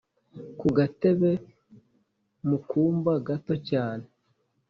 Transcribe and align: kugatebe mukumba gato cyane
kugatebe 0.59 1.31
mukumba 2.47 3.11
gato 3.27 3.55
cyane 3.69 4.05